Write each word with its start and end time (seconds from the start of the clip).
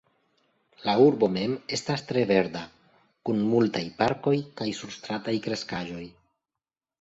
La 0.85 0.93
urbo 1.01 1.27
mem 1.35 1.51
estas 1.77 2.03
tre 2.11 2.23
verda, 2.31 2.63
kun 3.29 3.45
multaj 3.51 3.83
parkoj 4.01 4.35
kaj 4.63 4.69
surstrataj 4.79 5.37
kreskaĵoj. 5.51 6.03